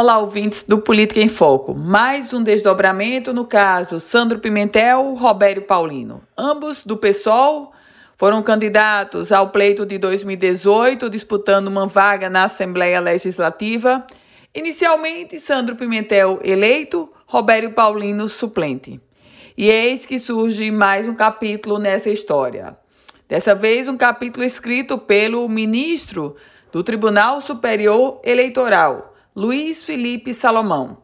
[0.00, 1.74] Olá, ouvintes do Política em Foco.
[1.74, 6.22] Mais um desdobramento no caso Sandro Pimentel, Robério Paulino.
[6.38, 7.72] Ambos do PSOL
[8.16, 14.06] foram candidatos ao pleito de 2018, disputando uma vaga na Assembleia Legislativa.
[14.54, 19.00] Inicialmente, Sandro Pimentel eleito, Robério Paulino suplente.
[19.56, 22.78] E eis que surge mais um capítulo nessa história.
[23.26, 26.36] Dessa vez, um capítulo escrito pelo ministro
[26.70, 29.07] do Tribunal Superior Eleitoral,
[29.38, 30.98] Luiz Felipe Salomão.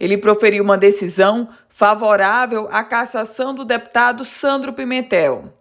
[0.00, 5.52] Ele proferiu uma decisão favorável à cassação do deputado Sandro Pimentel.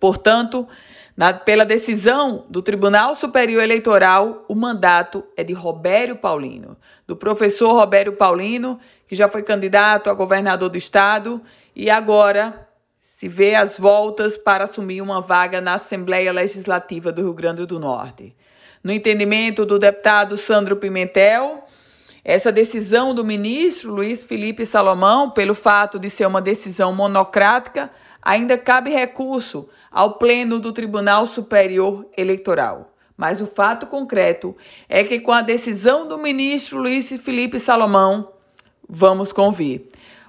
[0.00, 0.66] Portanto,
[1.14, 6.74] na, pela decisão do Tribunal Superior Eleitoral, o mandato é de Robério Paulino,
[7.06, 11.42] do professor Robério Paulino, que já foi candidato a governador do estado
[11.74, 12.66] e agora
[12.98, 17.78] se vê às voltas para assumir uma vaga na Assembleia Legislativa do Rio Grande do
[17.78, 18.34] Norte.
[18.86, 21.64] No entendimento do deputado Sandro Pimentel,
[22.24, 27.90] essa decisão do ministro Luiz Felipe Salomão, pelo fato de ser uma decisão monocrática,
[28.22, 32.94] ainda cabe recurso ao Pleno do Tribunal Superior Eleitoral.
[33.16, 34.56] Mas o fato concreto
[34.88, 38.34] é que, com a decisão do ministro Luiz Felipe Salomão,
[38.88, 39.88] vamos convir.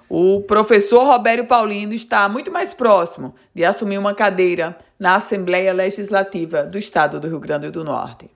[0.09, 6.63] O professor Robério Paulino está muito mais próximo de assumir uma cadeira na Assembleia Legislativa
[6.63, 8.35] do Estado do Rio Grande do Norte.